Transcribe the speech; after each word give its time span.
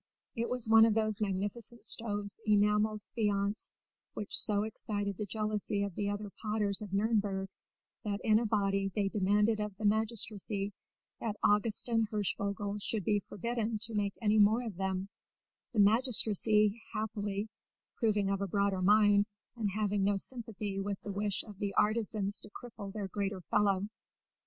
It 0.35 0.49
was 0.49 0.67
one 0.67 0.85
of 0.87 0.95
those 0.95 1.21
magnificent 1.21 1.85
stoves 1.85 2.41
in 2.43 2.63
enamelled 2.63 3.03
faïence 3.15 3.75
which 4.15 4.35
so 4.35 4.63
excited 4.63 5.15
the 5.15 5.27
jealousy 5.27 5.83
of 5.83 5.93
the 5.93 6.09
other 6.09 6.31
potters 6.41 6.81
of 6.81 6.89
Nürnberg 6.89 7.47
that 8.03 8.19
in 8.23 8.39
a 8.39 8.45
body 8.47 8.89
they 8.95 9.09
demanded 9.09 9.59
of 9.59 9.77
the 9.77 9.85
magistracy 9.85 10.73
that 11.19 11.35
Augustin 11.43 12.07
Hirschvogel 12.07 12.79
should 12.81 13.03
be 13.03 13.19
forbidden 13.19 13.77
to 13.83 13.93
make 13.93 14.17
any 14.19 14.39
more 14.39 14.63
of 14.63 14.75
them 14.77 15.07
the 15.71 15.79
magistracy, 15.79 16.81
happily, 16.95 17.47
proving 17.97 18.27
of 18.27 18.41
a 18.41 18.47
broader 18.47 18.81
mind, 18.81 19.27
and 19.55 19.69
having 19.69 20.03
no 20.03 20.17
sympathy 20.17 20.79
with 20.79 20.99
the 21.03 21.11
wish 21.11 21.43
of 21.43 21.59
the 21.59 21.75
artisans 21.75 22.39
to 22.39 22.49
cripple 22.49 22.91
their 22.91 23.07
greater 23.07 23.41
fellow. 23.51 23.85